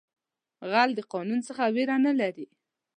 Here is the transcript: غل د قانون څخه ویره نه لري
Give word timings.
غل 0.71 0.89
د 0.95 0.99
قانون 1.13 1.39
څخه 1.47 1.63
ویره 1.73 1.97
نه 2.05 2.13
لري 2.19 2.47